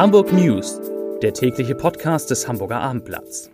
Hamburg 0.00 0.32
News, 0.32 0.80
der 1.20 1.34
tägliche 1.34 1.74
Podcast 1.74 2.30
des 2.30 2.48
Hamburger 2.48 2.80
Abendblatts. 2.80 3.50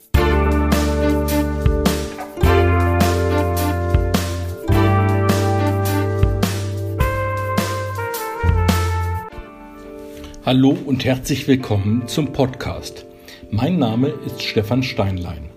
Hallo 10.44 10.78
und 10.86 11.04
herzlich 11.04 11.48
willkommen 11.48 12.06
zum 12.06 12.32
Podcast. 12.32 13.06
Mein 13.50 13.80
Name 13.80 14.14
ist 14.24 14.40
Stefan 14.40 14.84
Steinlein. 14.84 15.50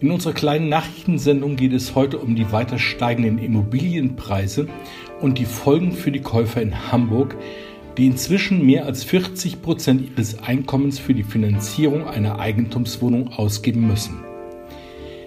In 0.00 0.10
unserer 0.10 0.32
kleinen 0.32 0.70
Nachrichtensendung 0.70 1.56
geht 1.56 1.74
es 1.74 1.94
heute 1.94 2.16
um 2.16 2.34
die 2.34 2.50
weiter 2.50 2.78
steigenden 2.78 3.36
Immobilienpreise 3.36 4.68
und 5.20 5.36
die 5.36 5.44
Folgen 5.44 5.92
für 5.92 6.10
die 6.10 6.22
Käufer 6.22 6.62
in 6.62 6.90
Hamburg, 6.90 7.36
die 8.00 8.06
inzwischen 8.06 8.64
mehr 8.64 8.86
als 8.86 9.04
40 9.04 9.60
Prozent 9.60 10.08
ihres 10.10 10.42
Einkommens 10.42 10.98
für 10.98 11.12
die 11.12 11.22
Finanzierung 11.22 12.08
einer 12.08 12.38
Eigentumswohnung 12.38 13.34
ausgeben 13.34 13.86
müssen. 13.86 14.24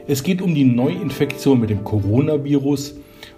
Es 0.08 0.24
geht 0.24 0.42
um 0.42 0.56
die 0.56 0.66
Neuinfektion 0.66 1.60
mit 1.60 1.70
dem 1.70 1.84
Coronavirus 1.84 2.96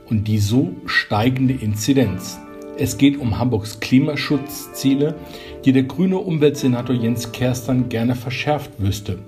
und 0.09 0.29
die 0.29 0.37
so 0.37 0.73
steigende 0.85 1.53
Inzidenz. 1.53 2.39
Es 2.77 2.97
geht 2.97 3.19
um 3.19 3.37
Hamburgs 3.37 3.81
Klimaschutzziele, 3.81 5.15
die 5.65 5.73
der 5.73 5.83
grüne 5.83 6.17
Umweltsenator 6.17 6.95
Jens 6.95 7.33
Kerstern 7.33 7.89
gerne 7.89 8.15
verschärft 8.15 8.71
wüsste. 8.77 9.19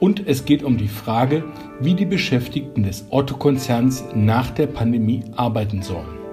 Und 0.00 0.26
es 0.26 0.46
geht 0.46 0.62
um 0.62 0.78
die 0.78 0.88
Frage, 0.88 1.44
wie 1.80 1.92
die 1.92 2.06
Beschäftigten 2.06 2.82
des 2.82 3.04
Otto-Konzerns 3.10 4.04
nach 4.14 4.52
der 4.52 4.68
Pandemie 4.68 5.22
arbeiten 5.36 5.82
sollen. 5.82 6.23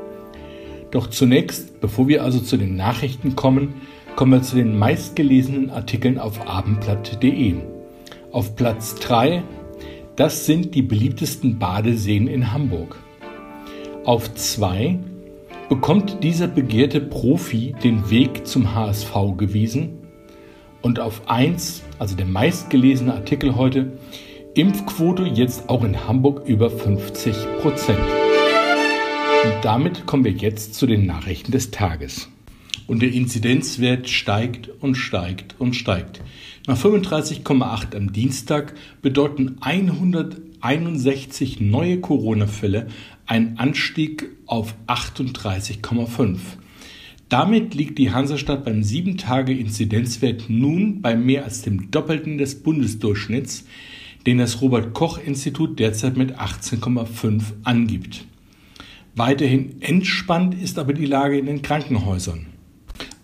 Doch 0.92 1.08
zunächst, 1.08 1.80
bevor 1.80 2.08
wir 2.08 2.24
also 2.24 2.40
zu 2.40 2.58
den 2.58 2.76
Nachrichten 2.76 3.36
kommen, 3.36 3.76
kommen 4.16 4.34
wir 4.34 4.42
zu 4.42 4.58
den 4.58 4.78
meistgelesenen 4.78 5.70
Artikeln 5.70 6.20
auf 6.20 6.48
abendblatt.de. 6.48 7.56
Auf 8.32 8.56
Platz 8.56 8.96
3, 8.96 9.44
das 10.18 10.46
sind 10.46 10.76
die 10.76 10.82
beliebtesten 10.82 11.58
Badeseen 11.58 12.28
in 12.28 12.52
Hamburg. 12.52 12.98
Auf 14.04 14.34
2 14.34 15.00
bekommt 15.70 16.24
dieser 16.24 16.48
begehrte 16.48 17.00
Profi 17.00 17.74
den 17.82 18.10
Weg 18.10 18.46
zum 18.46 18.76
HSV 18.76 19.14
gewiesen. 19.38 19.98
Und 20.82 21.00
auf 21.00 21.22
1, 21.30 21.84
also 22.00 22.18
der 22.18 22.26
meistgelesene 22.26 23.14
Artikel 23.14 23.56
heute, 23.56 23.94
Impfquote 24.56 25.24
jetzt 25.24 25.70
auch 25.70 25.86
in 25.86 26.08
Hamburg 26.08 26.46
über 26.46 26.70
50 26.70 27.34
Prozent. 27.62 28.21
Und 29.44 29.54
damit 29.64 30.06
kommen 30.06 30.24
wir 30.24 30.32
jetzt 30.32 30.76
zu 30.76 30.86
den 30.86 31.08
Nachrichten 31.08 31.52
des 31.52 31.72
Tages. 31.72 32.30
Und 32.86 33.02
der 33.02 33.12
Inzidenzwert 33.12 34.08
steigt 34.08 34.70
und 34.82 34.94
steigt 34.96 35.56
und 35.58 35.76
steigt. 35.76 36.22
Nach 36.68 36.78
35,8 36.78 37.96
am 37.96 38.14
Dienstag 38.14 38.76
bedeuten 39.02 39.58
161 39.62 41.60
neue 41.60 42.00
Corona-Fälle 42.00 42.86
einen 43.26 43.58
Anstieg 43.58 44.30
auf 44.46 44.76
38,5. 44.86 46.38
Damit 47.28 47.74
liegt 47.74 47.98
die 47.98 48.12
Hansestadt 48.12 48.64
beim 48.64 48.82
7-Tage-Inzidenzwert 48.82 50.50
nun 50.50 51.02
bei 51.02 51.16
mehr 51.16 51.46
als 51.46 51.64
dem 51.64 51.90
Doppelten 51.90 52.38
des 52.38 52.62
Bundesdurchschnitts, 52.62 53.66
den 54.28 54.38
das 54.38 54.62
Robert 54.62 54.94
Koch 54.94 55.18
Institut 55.18 55.80
derzeit 55.80 56.16
mit 56.16 56.38
18,5 56.38 57.42
angibt. 57.64 58.26
Weiterhin 59.16 59.82
entspannt 59.82 60.56
ist 60.56 60.80
aber 60.80 60.94
die 60.94 61.06
Lage 61.06 61.38
in 61.38 61.46
den 61.46 61.62
Krankenhäusern. 61.62 62.46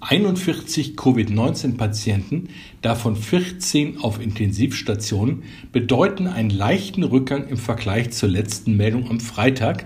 41 0.02 0.96
Covid-19-Patienten, 0.98 2.50
davon 2.82 3.16
14 3.16 4.00
auf 4.02 4.22
Intensivstationen, 4.22 5.44
bedeuten 5.72 6.28
einen 6.28 6.50
leichten 6.50 7.04
Rückgang 7.04 7.48
im 7.48 7.58
Vergleich 7.58 8.12
zur 8.12 8.30
letzten 8.30 8.76
Meldung 8.76 9.10
am 9.10 9.22
Freitag, 9.22 9.86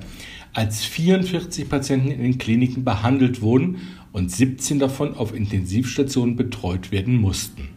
als 0.54 0.84
44 0.84 1.70
Patienten 1.70 2.12
in 2.12 2.24
den 2.24 2.38
Kliniken 2.40 2.84
behandelt 2.84 3.42
wurden 3.42 3.78
und 4.12 4.32
17 4.32 4.80
davon 4.80 5.16
auf 5.16 5.36
Intensivstationen 5.36 6.36
betreut 6.36 6.92
werden 6.92 7.16
mussten. 7.16 7.70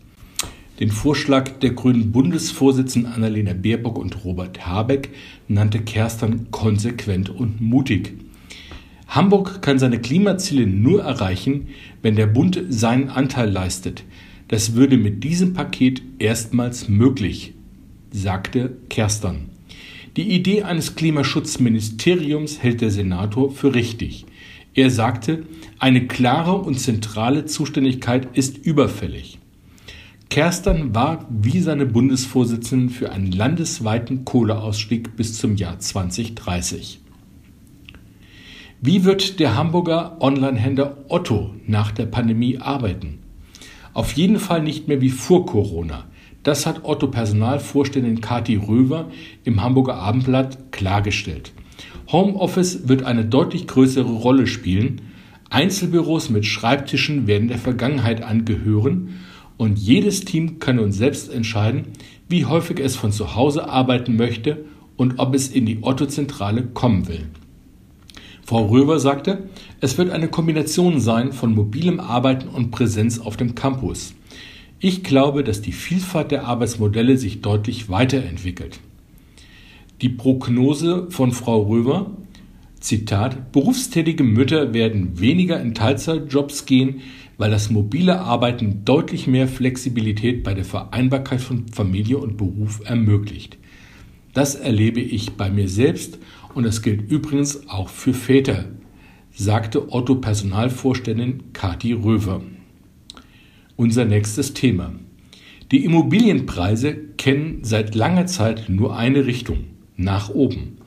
Den 0.81 0.91
Vorschlag 0.91 1.51
der 1.61 1.71
grünen 1.71 2.13
Bundesvorsitzenden 2.13 3.13
Annalena 3.13 3.53
Baerbock 3.53 3.99
und 3.99 4.25
Robert 4.25 4.67
Habeck 4.67 5.11
nannte 5.49 5.81
Kerstern 5.81 6.51
konsequent 6.51 7.31
und 7.31 7.61
mutig. 7.61 8.28
Hamburg 9.19 9.63
kann 9.63 9.81
seine 9.81 9.99
Klimaziele 9.99 10.65
nur 10.65 11.03
erreichen, 11.03 11.71
wenn 12.03 12.15
der 12.15 12.29
Bund 12.29 12.63
seinen 12.69 13.09
Anteil 13.09 13.51
leistet. 13.51 14.05
Das 14.47 14.75
würde 14.75 14.97
mit 14.97 15.25
diesem 15.25 15.55
Paket 15.55 16.03
erstmals 16.21 16.89
möglich, 16.89 17.55
sagte 18.13 18.77
Kerstern. 18.89 19.49
Die 20.17 20.31
Idee 20.31 20.63
eines 20.63 20.95
Klimaschutzministeriums 20.95 22.63
hält 22.63 22.81
der 22.81 22.93
Senator 22.93 23.51
für 23.51 23.75
richtig. 23.75 24.25
Er 24.75 24.89
sagte, 24.89 25.43
eine 25.81 26.07
klare 26.07 26.55
und 26.55 26.79
zentrale 26.79 27.45
Zuständigkeit 27.45 28.29
ist 28.39 28.57
überfällig. 28.57 29.41
Kerstern 30.31 30.95
war 30.95 31.27
wie 31.29 31.59
seine 31.59 31.87
Bundesvorsitzenden 31.87 32.89
für 32.89 33.11
einen 33.11 33.33
landesweiten 33.33 34.25
Kohleausstieg 34.25 35.17
bis 35.17 35.37
zum 35.37 35.57
Jahr 35.57 35.81
2030. 35.81 37.01
Wie 38.81 39.03
wird 39.03 39.41
der 39.41 39.57
Hamburger 39.57 40.19
Onlinehändler 40.21 40.99
Otto 41.09 41.51
nach 41.67 41.91
der 41.91 42.07
Pandemie 42.07 42.59
arbeiten? 42.59 43.19
Auf 43.93 44.13
jeden 44.13 44.39
Fall 44.39 44.63
nicht 44.63 44.87
mehr 44.87 45.01
wie 45.01 45.11
vor 45.11 45.47
Corona. 45.47 46.05
Das 46.45 46.65
hat 46.65 46.85
Otto 46.85 47.09
Personalvorständin 47.09 48.21
Kati 48.21 48.55
Röver 48.55 49.11
im 49.43 49.65
Hamburger 49.65 49.97
Abendblatt 49.97 50.71
klargestellt. 50.71 51.53
Homeoffice 52.13 52.87
wird 52.87 53.03
eine 53.03 53.25
deutlich 53.25 53.67
größere 53.67 54.13
Rolle 54.13 54.47
spielen. 54.47 55.01
Einzelbüros 55.51 56.31
mit 56.31 56.47
Schreibtischen 56.47 57.27
werden 57.27 57.49
der 57.49 57.59
Vergangenheit 57.59 58.23
angehören 58.23 59.19
und 59.57 59.77
jedes 59.77 60.21
Team 60.21 60.61
kann 60.61 60.77
nun 60.77 60.93
selbst 60.93 61.33
entscheiden, 61.33 61.87
wie 62.29 62.45
häufig 62.45 62.79
es 62.79 62.95
von 62.95 63.11
zu 63.11 63.35
Hause 63.35 63.69
arbeiten 63.69 64.15
möchte 64.15 64.67
und 64.97 65.19
ob 65.19 65.35
es 65.35 65.49
in 65.49 65.67
die 65.67 65.79
Otto-Zentrale 65.83 66.63
kommen 66.63 67.09
will. 67.09 67.27
Frau 68.49 68.65
Röver 68.65 68.99
sagte, 68.99 69.51
es 69.83 69.99
wird 69.99 70.09
eine 70.09 70.29
Kombination 70.29 71.01
sein 71.01 71.33
von 71.33 71.55
mobilem 71.55 72.01
Arbeiten 72.01 72.49
und 72.49 72.71
Präsenz 72.71 73.19
auf 73.19 73.37
dem 73.37 73.55
Campus. 73.55 74.15
Ich 74.81 75.05
glaube, 75.05 75.45
dass 75.45 75.61
die 75.61 75.73
Vielfalt 75.73 76.31
der 76.31 76.47
Arbeitsmodelle 76.47 77.19
sich 77.19 77.43
deutlich 77.43 77.91
weiterentwickelt. 77.91 78.81
Die 80.01 80.09
Prognose 80.09 81.09
von 81.11 81.33
Frau 81.33 81.61
Röver, 81.61 82.11
Zitat, 82.81 83.53
berufstätige 83.53 84.25
Mütter 84.25 84.73
werden 84.73 85.21
weniger 85.21 85.61
in 85.61 85.75
Teilzeitjobs 85.75 86.65
gehen, 86.65 87.03
weil 87.37 87.51
das 87.51 87.69
mobile 87.69 88.19
Arbeiten 88.19 88.83
deutlich 88.87 89.27
mehr 89.27 89.47
Flexibilität 89.47 90.43
bei 90.43 90.55
der 90.55 90.65
Vereinbarkeit 90.65 91.43
von 91.43 91.67
Familie 91.69 92.17
und 92.17 92.39
Beruf 92.39 92.81
ermöglicht. 92.87 93.59
Das 94.33 94.55
erlebe 94.55 95.01
ich 95.01 95.33
bei 95.33 95.51
mir 95.51 95.69
selbst 95.69 96.19
und 96.55 96.65
das 96.65 96.83
gilt 96.83 97.11
übrigens 97.11 97.69
auch 97.69 97.89
für 97.89 98.15
Väter, 98.15 98.67
sagte 99.33 99.93
Otto 99.93 100.17
Personalvorständin 100.17 101.53
Kati 101.53 101.93
Röver. 101.93 102.43
Unser 103.77 104.05
nächstes 104.05 104.55
Thema. 104.55 104.93
Die 105.71 105.85
Immobilienpreise 105.85 106.97
kennen 107.17 107.59
seit 107.63 107.95
langer 107.95 108.27
Zeit 108.27 108.69
nur 108.69 108.97
eine 108.97 109.27
Richtung, 109.27 109.65
nach 109.97 110.31
oben. 110.31 110.79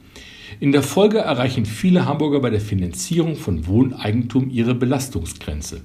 In 0.59 0.71
der 0.71 0.83
Folge 0.83 1.19
erreichen 1.19 1.65
viele 1.65 2.05
Hamburger 2.05 2.39
bei 2.39 2.49
der 2.49 2.61
Finanzierung 2.61 3.35
von 3.35 3.67
Wohneigentum 3.67 4.49
ihre 4.49 4.75
Belastungsgrenze. 4.75 5.81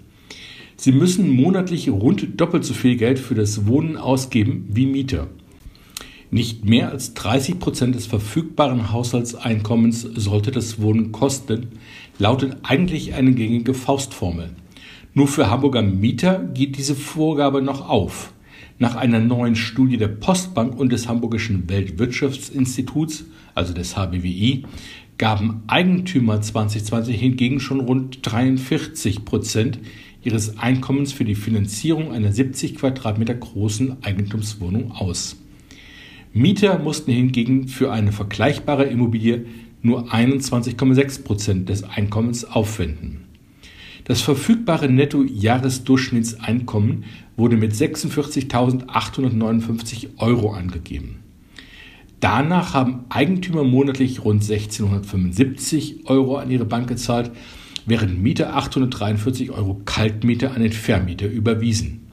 Sie 0.77 0.93
müssen 0.93 1.31
monatlich 1.31 1.89
rund 1.89 2.41
doppelt 2.41 2.65
so 2.65 2.75
viel 2.75 2.97
Geld 2.97 3.19
für 3.19 3.35
das 3.35 3.67
Wohnen 3.67 3.97
ausgeben 3.97 4.67
wie 4.69 4.87
Mieter. 4.87 5.29
Nicht 6.31 6.65
mehr 6.65 6.91
als 6.91 7.15
30 7.15 7.61
Prozent 7.61 7.95
des 7.95 8.07
verfügbaren 8.07 8.91
Haushaltseinkommens 8.91 10.03
sollte 10.03 10.51
das 10.51 10.81
Wohnen 10.81 11.13
kosten, 11.13 11.69
lautet 12.19 12.57
eigentlich 12.65 13.15
eine 13.15 13.33
gängige 13.33 13.75
Faustformel. 13.75 14.51
Nur 15.15 15.29
für 15.29 15.49
Hamburger 15.49 15.83
Mieter 15.83 16.41
geht 16.41 16.77
diese 16.77 16.97
Vorgabe 16.97 17.63
noch 17.63 17.89
auf. 17.89 18.33
Nach 18.79 18.97
einer 18.97 19.21
neuen 19.21 19.57
Studie 19.57 19.97
der 19.97 20.09
Postbank 20.09 20.79
und 20.79 20.93
des 20.93 21.09
Hamburgischen 21.09 21.69
Weltwirtschaftsinstituts, 21.69 23.25
also 23.55 23.73
des 23.73 23.97
HBWI, 23.97 24.65
gaben 25.19 25.63
Eigentümer 25.69 26.41
2020 26.43 27.19
hingegen 27.19 27.61
schon 27.61 27.81
rund 27.81 28.19
43 28.23 29.25
Prozent 29.25 29.79
ihres 30.23 30.59
Einkommens 30.59 31.13
für 31.13 31.25
die 31.25 31.37
Finanzierung 31.37 32.13
einer 32.13 32.33
70 32.33 32.75
Quadratmeter 32.75 33.35
großen 33.35 34.03
Eigentumswohnung 34.03 34.91
aus. 34.91 35.37
Mieter 36.37 36.79
mussten 36.79 37.11
hingegen 37.13 37.67
für 37.67 37.91
eine 37.91 38.13
vergleichbare 38.13 38.85
Immobilie 38.85 39.47
nur 39.81 40.13
21,6 40.13 41.25
Prozent 41.25 41.71
des 41.71 41.83
Einkommens 41.83 42.45
aufwenden. 42.45 43.25
Das 44.05 44.21
verfügbare 44.21 44.91
Netto-Jahresdurchschnittseinkommen 44.91 47.05
wurde 47.39 47.57
mit 47.57 47.73
46.859 47.73 50.09
Euro 50.19 50.53
angegeben. 50.53 51.21
Danach 52.21 52.75
haben 52.75 53.07
Eigentümer 53.09 53.65
monatlich 53.65 54.23
rund 54.23 54.43
1675 54.43 56.01
Euro 56.05 56.37
an 56.37 56.51
ihre 56.51 56.67
Bank 56.67 56.89
gezahlt, 56.89 57.31
während 57.87 58.23
Mieter 58.23 58.55
843 58.55 59.53
Euro 59.53 59.81
Kaltmiete 59.87 60.51
an 60.51 60.61
den 60.61 60.73
Vermieter 60.73 61.29
überwiesen. 61.29 62.06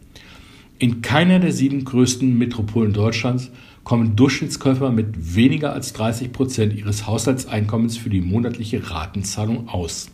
In 0.83 1.01
keiner 1.01 1.39
der 1.39 1.53
sieben 1.53 1.85
größten 1.85 2.38
Metropolen 2.38 2.91
Deutschlands 2.91 3.51
kommen 3.85 4.18
Durchschnittskäufer 4.18 4.91
mit 4.91 5.33
weniger 5.33 5.71
als 5.71 5.94
30 5.94 6.33
Prozent 6.33 6.74
ihres 6.74 7.07
Haushaltseinkommens 7.07 7.95
für 7.95 8.09
die 8.09 8.19
monatliche 8.19 8.91
Ratenzahlung 8.91 9.69
aus. 9.69 10.09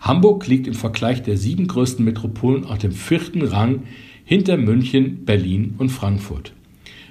Hamburg 0.00 0.46
liegt 0.46 0.66
im 0.66 0.72
Vergleich 0.72 1.22
der 1.22 1.36
sieben 1.36 1.66
größten 1.66 2.02
Metropolen 2.02 2.64
auf 2.64 2.78
dem 2.78 2.92
vierten 2.92 3.42
Rang 3.42 3.82
hinter 4.24 4.56
München, 4.56 5.26
Berlin 5.26 5.74
und 5.76 5.90
Frankfurt. 5.90 6.54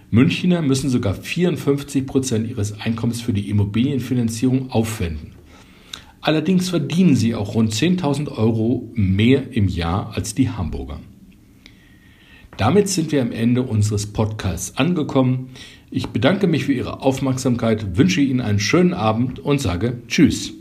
Münchner 0.09 0.63
müssen 0.63 0.89
sogar 0.89 1.13
54 1.13 2.07
Prozent 2.07 2.49
ihres 2.49 2.81
Einkommens 2.81 3.21
für 3.21 3.33
die 3.33 3.47
Immobilienfinanzierung 3.51 4.71
aufwenden. 4.71 5.33
Allerdings 6.19 6.69
verdienen 6.69 7.15
sie 7.15 7.35
auch 7.35 7.53
rund 7.53 7.73
10.000 7.73 8.35
Euro 8.35 8.89
mehr 8.95 9.55
im 9.55 9.67
Jahr 9.67 10.13
als 10.15 10.33
die 10.33 10.49
Hamburger. 10.49 10.99
Damit 12.57 12.87
sind 12.87 13.11
wir 13.11 13.21
am 13.21 13.31
Ende 13.31 13.63
unseres 13.63 14.07
Podcasts 14.13 14.77
angekommen. 14.77 15.49
Ich 15.91 16.07
bedanke 16.09 16.47
mich 16.47 16.65
für 16.65 16.73
Ihre 16.73 17.01
Aufmerksamkeit, 17.01 17.97
wünsche 17.97 18.21
Ihnen 18.21 18.41
einen 18.41 18.59
schönen 18.59 18.93
Abend 18.93 19.39
und 19.39 19.59
sage 19.59 20.01
Tschüss. 20.07 20.53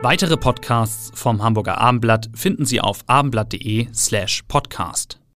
Weitere 0.00 0.36
Podcasts 0.36 1.10
vom 1.14 1.42
Hamburger 1.42 1.78
Abendblatt 1.78 2.30
finden 2.34 2.64
Sie 2.64 2.80
auf 2.80 3.00
abendblatt.de 3.08 3.88
slash 3.92 4.42
podcast. 4.48 5.18